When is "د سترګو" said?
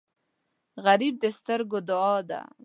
1.23-1.79